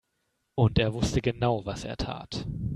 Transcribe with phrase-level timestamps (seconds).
[0.55, 2.47] Und er wusste genau, was er tat.